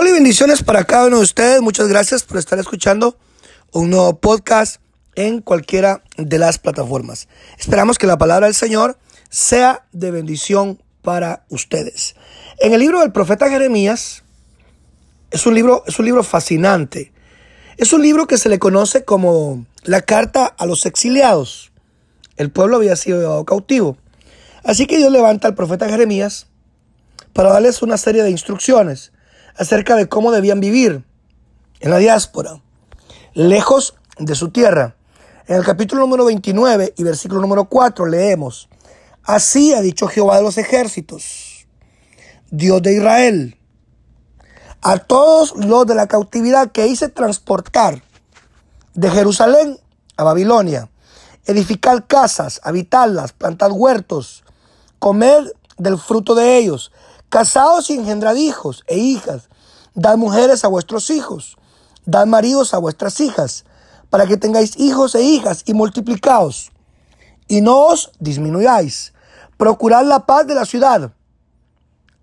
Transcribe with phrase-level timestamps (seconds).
[0.00, 1.60] Hola y bendiciones para cada uno de ustedes.
[1.60, 3.18] Muchas gracias por estar escuchando
[3.70, 4.80] un nuevo podcast
[5.14, 7.28] en cualquiera de las plataformas.
[7.58, 8.96] Esperamos que la palabra del Señor
[9.28, 12.14] sea de bendición para ustedes.
[12.60, 14.22] En el libro del profeta Jeremías
[15.32, 17.12] es un libro, es un libro fascinante.
[17.76, 21.72] Es un libro que se le conoce como la carta a los exiliados.
[22.38, 23.98] El pueblo había sido llevado cautivo.
[24.64, 26.46] Así que Dios levanta al profeta Jeremías
[27.34, 29.12] para darles una serie de instrucciones
[29.56, 31.04] acerca de cómo debían vivir
[31.80, 32.62] en la diáspora,
[33.34, 34.96] lejos de su tierra.
[35.46, 38.68] En el capítulo número 29 y versículo número 4 leemos,
[39.24, 41.66] Así ha dicho Jehová de los ejércitos,
[42.50, 43.56] Dios de Israel,
[44.82, 48.02] a todos los de la cautividad que hice transportar
[48.94, 49.78] de Jerusalén
[50.16, 50.90] a Babilonia,
[51.44, 54.42] edificar casas, habitarlas, plantar huertos,
[54.98, 56.92] comer del fruto de ellos,
[57.30, 59.48] casados y engendrad hijos e hijas,
[59.94, 61.56] dad mujeres a vuestros hijos,
[62.04, 63.64] dad maridos a vuestras hijas,
[64.10, 66.72] para que tengáis hijos e hijas y multiplicaos,
[67.46, 69.14] y no os disminuyáis.
[69.56, 71.12] Procurad la paz de la ciudad,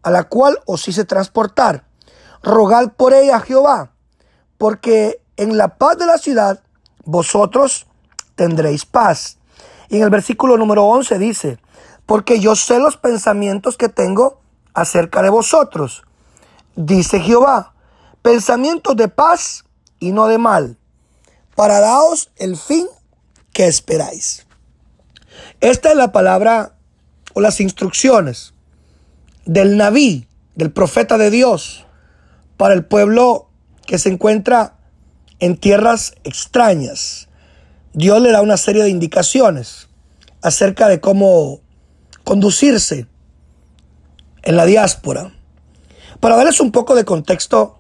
[0.03, 1.85] a la cual os hice transportar.
[2.43, 3.91] Rogad por ella a Jehová,
[4.57, 6.61] porque en la paz de la ciudad
[7.05, 7.87] vosotros
[8.35, 9.37] tendréis paz.
[9.89, 11.59] Y en el versículo número 11 dice,
[12.05, 14.41] porque yo sé los pensamientos que tengo
[14.77, 16.03] acerca de vosotros,
[16.75, 17.73] dice Jehová,
[18.21, 19.65] pensamientos de paz
[19.97, 20.77] y no de mal,
[21.55, 22.85] para daros el fin
[23.53, 24.45] que esperáis.
[25.61, 26.75] Esta es la palabra
[27.33, 28.53] o las instrucciones
[29.45, 31.87] del Naví, del profeta de Dios,
[32.55, 33.49] para el pueblo
[33.87, 34.77] que se encuentra
[35.39, 37.29] en tierras extrañas.
[37.93, 39.89] Dios le da una serie de indicaciones
[40.43, 41.61] acerca de cómo
[42.23, 43.07] conducirse
[44.47, 45.33] en la diáspora.
[46.21, 47.79] Para darles un poco de contexto,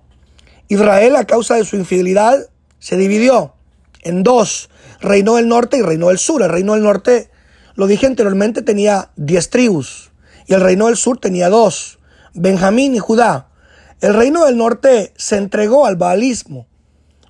[0.67, 3.53] Israel a causa de su infidelidad se dividió
[4.01, 6.43] en dos, reino del norte y reino del sur.
[6.43, 7.31] El reino del norte,
[7.75, 10.11] lo dije anteriormente, tenía diez tribus
[10.45, 11.99] y el reino del sur tenía dos,
[12.33, 13.47] Benjamín y Judá.
[14.01, 16.67] El reino del norte se entregó al baalismo.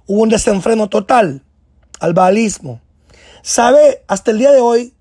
[0.07, 1.43] Hubo un desenfreno total
[1.99, 2.81] al baalismo.
[3.43, 4.03] ¿Sabe?
[4.07, 4.95] Hasta el día de hoy,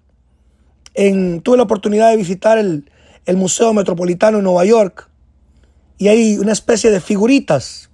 [0.95, 2.91] tuve la oportunidad de visitar el,
[3.27, 5.11] el Museo Metropolitano en Nueva York
[5.99, 7.91] y hay una especie de figuritas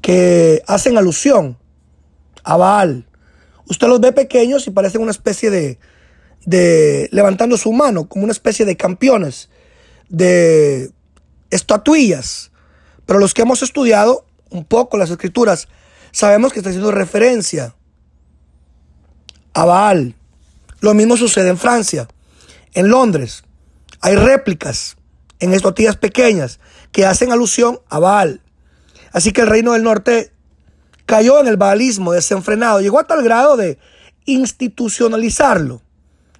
[0.00, 1.58] que hacen alusión
[2.44, 3.06] a Baal.
[3.68, 5.78] Usted los ve pequeños y parecen una especie de,
[6.44, 9.48] de levantando su mano, como una especie de campeones,
[10.08, 10.90] de
[11.50, 12.50] estatuillas.
[13.06, 15.68] Pero los que hemos estudiado un poco las escrituras,
[16.10, 17.74] sabemos que está haciendo referencia
[19.54, 20.14] a Baal.
[20.80, 22.08] Lo mismo sucede en Francia,
[22.74, 23.44] en Londres.
[24.02, 24.96] Hay réplicas
[25.38, 28.42] en estatuillas pequeñas que hacen alusión a Baal.
[29.12, 30.32] Así que el reino del norte
[31.06, 33.78] cayó en el baalismo desenfrenado, llegó a tal grado de
[34.24, 35.82] institucionalizarlo.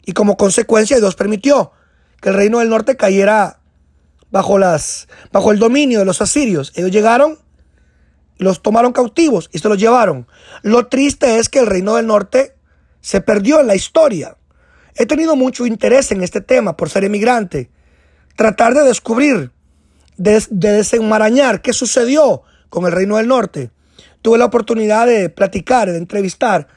[0.04, 1.72] Y como consecuencia Dios permitió
[2.20, 3.60] que el reino del norte cayera
[4.30, 6.72] bajo, las, bajo el dominio de los asirios.
[6.74, 7.38] Ellos llegaron,
[8.38, 10.26] los tomaron cautivos y se los llevaron.
[10.62, 12.56] Lo triste es que el reino del norte
[13.00, 14.36] se perdió en la historia.
[14.96, 17.70] He tenido mucho interés en este tema por ser emigrante.
[18.36, 19.50] Tratar de descubrir,
[20.16, 23.70] de, desenmarañar qué sucedió con el Reino del Norte.
[24.20, 26.68] Tuve la oportunidad de platicar, de entrevistar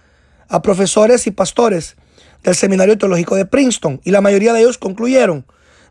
[0.48, 1.96] a profesores y pastores
[2.44, 5.46] del Seminario Teológico de Princeton y la mayoría de ellos concluyeron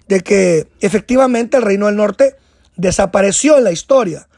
[0.08, 2.36] de que efectivamente el Reino del Norte
[2.76, 4.28] desapareció en la historia.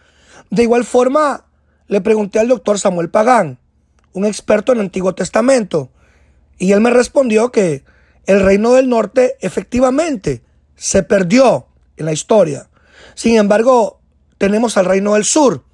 [0.50, 1.44] De igual forma,
[1.88, 3.58] le pregunté al doctor Samuel Pagán,
[4.12, 5.90] un experto en el Antiguo Testamento,
[6.58, 7.84] y él me respondió que
[8.26, 10.42] el reino del norte efectivamente
[10.76, 12.68] se perdió en la historia.
[13.14, 14.00] Sin embargo,
[14.38, 15.64] tenemos al reino del sur,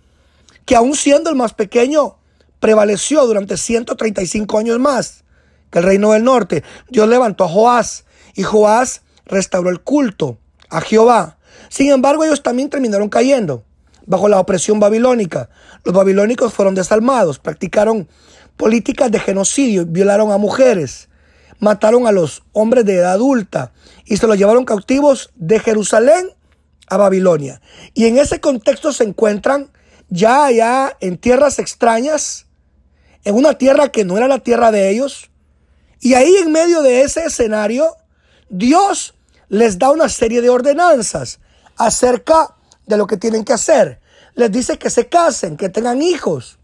[0.64, 2.16] que aún siendo el más pequeño,
[2.60, 5.24] prevaleció durante 135 años más
[5.70, 6.62] que el reino del norte.
[6.88, 8.04] Dios levantó a Joás
[8.34, 10.38] y Joás restauró el culto
[10.70, 11.38] a Jehová.
[11.68, 13.64] Sin embargo, ellos también terminaron cayendo
[14.06, 15.48] bajo la opresión babilónica.
[15.84, 18.08] Los babilónicos fueron desalmados, practicaron
[18.62, 21.08] políticas de genocidio, violaron a mujeres,
[21.58, 23.72] mataron a los hombres de edad adulta
[24.04, 26.30] y se los llevaron cautivos de Jerusalén
[26.86, 27.60] a Babilonia.
[27.92, 29.72] Y en ese contexto se encuentran
[30.10, 32.46] ya allá en tierras extrañas,
[33.24, 35.32] en una tierra que no era la tierra de ellos.
[35.98, 37.96] Y ahí en medio de ese escenario,
[38.48, 39.16] Dios
[39.48, 41.40] les da una serie de ordenanzas
[41.76, 42.54] acerca
[42.86, 44.00] de lo que tienen que hacer.
[44.36, 46.60] Les dice que se casen, que tengan hijos,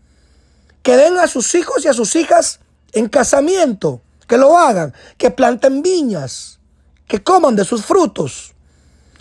[0.88, 2.60] que den a sus hijos y a sus hijas
[2.92, 6.60] en casamiento, que lo hagan, que planten viñas,
[7.06, 8.54] que coman de sus frutos.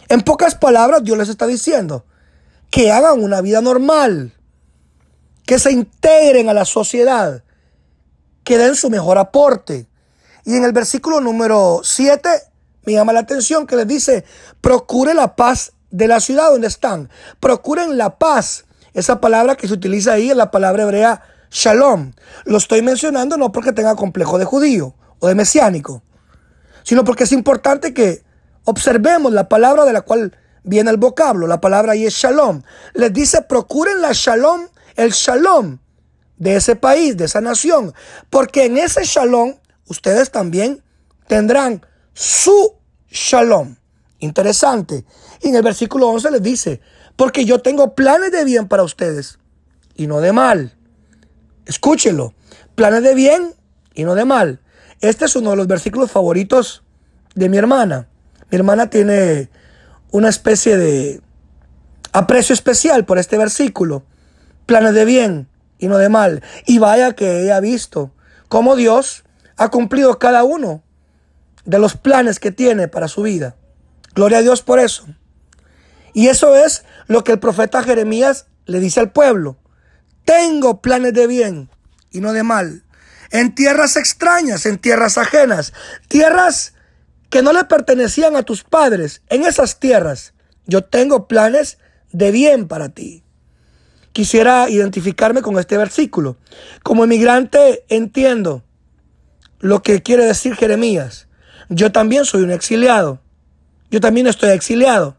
[0.07, 2.05] En pocas palabras, Dios les está diciendo
[2.71, 4.33] que hagan una vida normal,
[5.45, 7.43] que se integren a la sociedad,
[8.45, 9.89] que den su mejor aporte.
[10.45, 12.29] Y en el versículo número 7
[12.85, 14.23] me llama la atención que les dice,
[14.61, 17.09] procure la paz de la ciudad donde están.
[17.41, 18.63] Procuren la paz.
[18.93, 22.13] Esa palabra que se utiliza ahí es la palabra hebrea shalom.
[22.45, 26.03] Lo estoy mencionando no porque tenga complejo de judío o de mesiánico,
[26.83, 28.23] sino porque es importante que
[28.63, 31.47] observemos la palabra de la cual viene el vocablo.
[31.47, 32.61] La palabra ahí es shalom.
[32.93, 35.79] Les dice, procuren la shalom, el shalom
[36.37, 37.93] de ese país, de esa nación,
[38.29, 39.55] porque en ese shalom
[39.87, 40.83] ustedes también
[41.27, 42.75] tendrán su
[43.09, 43.75] shalom.
[44.19, 45.05] Interesante.
[45.41, 46.81] Y en el versículo 11 les dice,
[47.15, 49.39] porque yo tengo planes de bien para ustedes
[49.95, 50.76] y no de mal.
[51.67, 52.33] Escúchelo,
[52.75, 53.53] planes de bien
[53.93, 54.61] y no de mal.
[55.01, 56.83] Este es uno de los versículos favoritos
[57.35, 58.07] de mi hermana.
[58.49, 59.49] Mi hermana tiene
[60.11, 61.21] una especie de
[62.13, 64.03] aprecio especial por este versículo.
[64.65, 66.41] Planes de bien y no de mal.
[66.65, 68.11] Y vaya que ella ha visto
[68.47, 69.25] cómo Dios
[69.57, 70.83] ha cumplido cada uno
[71.65, 73.55] de los planes que tiene para su vida.
[74.15, 75.05] Gloria a Dios por eso.
[76.13, 79.57] Y eso es lo que el profeta Jeremías le dice al pueblo.
[80.27, 81.69] Tengo planes de bien
[82.11, 82.83] y no de mal.
[83.31, 85.71] En tierras extrañas, en tierras ajenas,
[86.09, 86.73] tierras
[87.29, 89.21] que no le pertenecían a tus padres.
[89.29, 90.33] En esas tierras
[90.65, 91.77] yo tengo planes
[92.11, 93.23] de bien para ti.
[94.11, 96.35] Quisiera identificarme con este versículo.
[96.83, 98.65] Como emigrante entiendo
[99.59, 101.29] lo que quiere decir Jeremías.
[101.69, 103.21] Yo también soy un exiliado.
[103.91, 105.15] Yo también estoy exiliado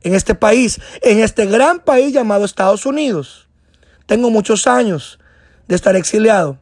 [0.00, 3.45] en este país, en este gran país llamado Estados Unidos.
[4.06, 5.18] Tengo muchos años
[5.68, 6.58] de estar exiliado.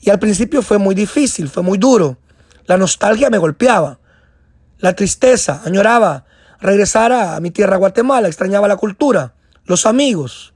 [0.00, 2.18] Y al principio fue muy difícil, fue muy duro.
[2.66, 3.98] La nostalgia me golpeaba.
[4.78, 6.24] La tristeza, añoraba
[6.60, 9.34] regresar a mi tierra Guatemala, extrañaba la cultura,
[9.64, 10.54] los amigos,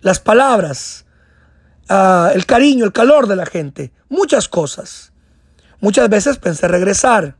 [0.00, 1.06] las palabras,
[1.88, 5.12] ah, el cariño, el calor de la gente, muchas cosas.
[5.80, 7.36] Muchas veces pensé regresar.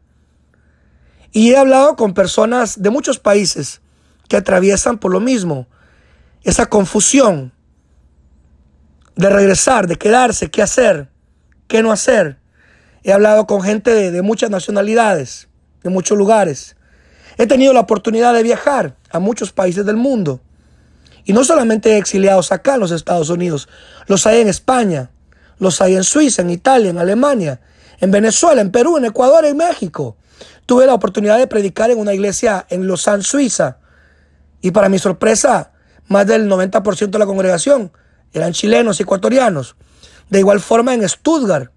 [1.33, 3.81] Y he hablado con personas de muchos países
[4.29, 5.67] que atraviesan por lo mismo,
[6.43, 7.54] esa confusión
[9.17, 11.09] de regresar, de quedarse, qué hacer,
[11.69, 12.39] qué no hacer.
[13.03, 15.49] He hablado con gente de, muchas nacionalidades,
[15.83, 16.77] de muchos lugares.
[17.37, 20.41] He tenido la oportunidad de viajar a muchos países del mundo.
[21.25, 23.69] Y no solamente exiliados acá en los Estados Unidos,
[24.07, 25.11] los hay en España,
[25.59, 27.61] los hay en Suiza, en Italia, en Alemania,
[28.01, 30.17] en Venezuela, en Perú, en Ecuador, en México.
[30.67, 33.79] Tuve la oportunidad de predicar en una iglesia en Lausanne, Suiza.
[34.61, 35.73] Y para mi sorpresa,
[36.09, 37.93] más del 90% de la congregación
[38.35, 39.77] eran chilenos ecuatorianos.
[40.29, 41.73] De igual forma en Stuttgart,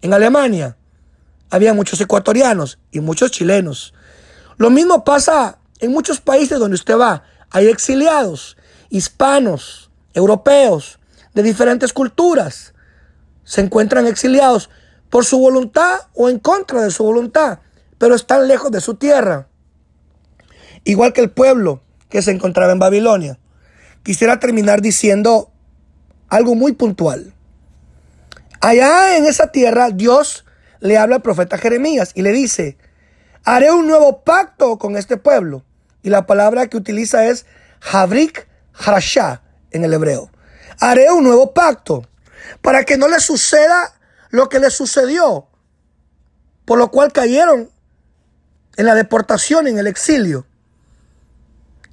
[0.00, 0.76] en Alemania,
[1.50, 3.94] había muchos ecuatorianos y muchos chilenos.
[4.56, 7.24] Lo mismo pasa en muchos países donde usted va.
[7.50, 8.56] Hay exiliados,
[8.88, 11.00] hispanos, europeos,
[11.34, 12.74] de diferentes culturas.
[13.44, 14.70] Se encuentran exiliados
[15.10, 17.58] por su voluntad o en contra de su voluntad
[18.02, 19.46] pero están lejos de su tierra.
[20.82, 23.38] Igual que el pueblo que se encontraba en Babilonia.
[24.02, 25.51] Quisiera terminar diciendo
[26.32, 27.34] algo muy puntual.
[28.62, 30.46] Allá en esa tierra Dios
[30.80, 32.78] le habla al profeta Jeremías y le dice,
[33.44, 35.62] haré un nuevo pacto con este pueblo.
[36.02, 37.44] Y la palabra que utiliza es
[37.92, 39.42] Habrik Harashah
[39.72, 40.30] en el hebreo.
[40.80, 42.08] Haré un nuevo pacto
[42.62, 43.92] para que no le suceda
[44.30, 45.48] lo que le sucedió,
[46.64, 47.70] por lo cual cayeron
[48.78, 50.46] en la deportación, en el exilio.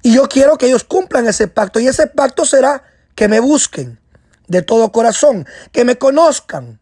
[0.00, 1.78] Y yo quiero que ellos cumplan ese pacto.
[1.78, 3.99] Y ese pacto será que me busquen
[4.50, 6.80] de todo corazón, que me conozcan,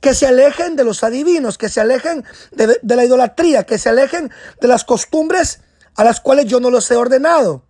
[0.00, 4.30] que se alejen de los adivinos, que se alejen de, la idolatría, que se alejen
[4.60, 5.60] de las costumbres
[5.96, 7.64] a las cuales yo no los he ordenado,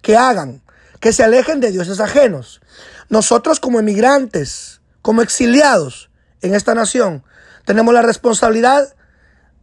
[0.00, 0.62] que hagan,
[1.00, 2.60] que se alejen de dioses ajenos.
[3.08, 6.08] Nosotros como emigrantes, como exiliados
[6.40, 7.24] en esta nación,
[7.64, 8.94] tenemos la responsabilidad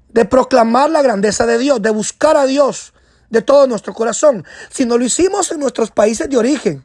[0.10, 2.93] de proclamar la grandeza de Dios, de buscar a Dios
[3.29, 4.45] de todo nuestro corazón.
[4.69, 6.84] Si no lo hicimos en nuestros países de origen,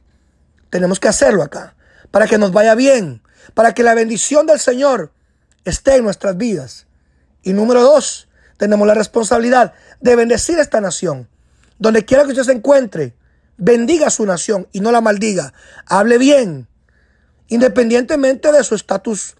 [0.70, 1.74] tenemos que hacerlo acá,
[2.10, 3.22] para que nos vaya bien,
[3.54, 5.12] para que la bendición del Señor
[5.64, 6.86] esté en nuestras vidas.
[7.42, 11.28] Y número dos, tenemos la responsabilidad de bendecir esta nación.
[11.78, 13.14] Donde quiera que usted se encuentre,
[13.56, 15.54] bendiga a su nación y no la maldiga.
[15.86, 16.68] Hable bien,
[17.48, 19.36] independientemente de su estatus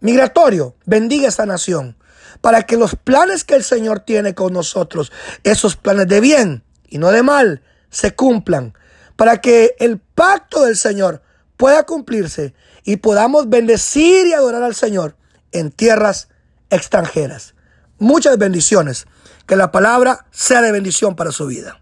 [0.00, 1.96] migratorio, bendiga esta nación
[2.40, 5.12] para que los planes que el Señor tiene con nosotros,
[5.44, 8.74] esos planes de bien y no de mal, se cumplan,
[9.16, 11.22] para que el pacto del Señor
[11.58, 15.16] pueda cumplirse y podamos bendecir y adorar al Señor
[15.52, 16.28] en tierras
[16.70, 17.54] extranjeras.
[17.98, 19.06] Muchas bendiciones.
[19.46, 21.80] Que la palabra sea de bendición para su vida.